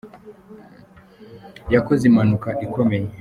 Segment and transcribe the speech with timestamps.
[1.73, 3.05] yakoze imanuka ikomeye